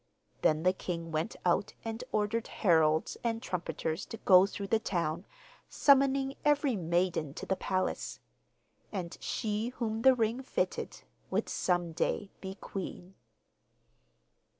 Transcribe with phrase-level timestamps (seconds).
[0.41, 5.25] Then the king went out and ordered heralds and trumpeters to go through the town,
[5.69, 8.19] summoning every maiden to the palace.
[8.91, 13.13] And she whom the ring fitted would some day be queen.